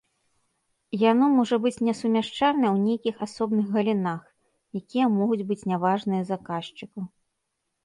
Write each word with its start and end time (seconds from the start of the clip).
Яно 1.11 1.25
можа 1.39 1.55
быць 1.65 1.83
несумяшчальнае 1.87 2.71
ў 2.75 2.77
нейкіх 2.87 3.15
асобных 3.27 3.69
галінах, 3.77 4.21
якія 4.81 5.05
могуць 5.21 5.41
быць 5.53 5.61
не 5.75 5.81
важныя 5.87 6.21
заказчыку. 6.33 6.99